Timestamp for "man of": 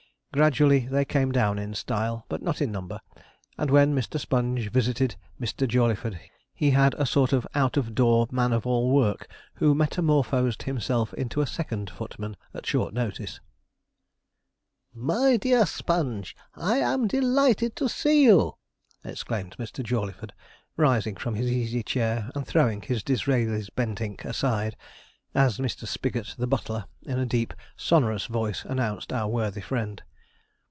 8.31-8.65